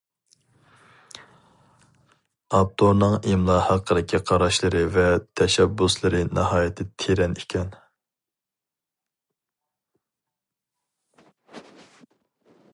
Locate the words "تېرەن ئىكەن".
7.05-7.77